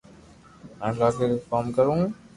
مني 0.79 0.97
لاگي 1.01 1.23
ڪي 1.31 1.37
ڪوم 1.49 1.65
ڪرو 1.77 1.91
ھون 1.97 2.07